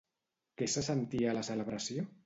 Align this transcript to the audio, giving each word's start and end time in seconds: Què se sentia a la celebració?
Què 0.61 0.69
se 0.77 0.83
sentia 0.87 1.31
a 1.33 1.37
la 1.41 1.47
celebració? 1.51 2.09